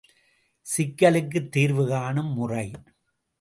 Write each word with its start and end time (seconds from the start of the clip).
சிக்கலுக்குத் 0.65 1.51
தீர்வு 1.51 1.87
காணும் 1.87 2.33
முறை. 2.33 2.71